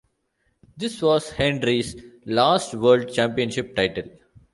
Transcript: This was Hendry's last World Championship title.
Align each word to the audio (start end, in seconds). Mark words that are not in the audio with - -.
This 0.77 0.99
was 0.99 1.29
Hendry's 1.29 1.95
last 2.25 2.73
World 2.73 3.13
Championship 3.13 3.75
title. 3.75 4.09